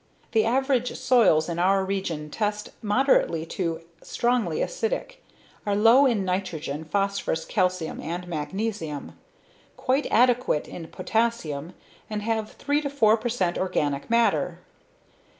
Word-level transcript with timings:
The 0.31 0.45
average 0.45 0.91
soils 0.97 1.47
in 1.47 1.59
our 1.59 1.85
region 1.85 2.31
test 2.31 2.69
moderately 2.81 3.45
to 3.45 3.81
strongly 4.01 4.63
acid; 4.63 5.15
are 5.63 5.75
low 5.75 6.07
in 6.07 6.25
nitrogen, 6.25 6.85
phosphorus, 6.85 7.45
calcium, 7.45 8.01
and 8.01 8.27
magnesium; 8.27 9.11
quite 9.77 10.07
adequate 10.09 10.67
in 10.67 10.87
potassium; 10.87 11.75
and 12.09 12.23
have 12.23 12.53
3 12.53 12.81
4 12.81 13.15
percent 13.15 13.59
organic 13.59 14.09
matter. 14.09 14.57